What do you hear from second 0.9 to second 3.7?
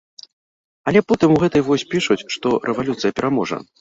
Але потым у гэтай вось пішуць, што рэвалюцыя пераможа.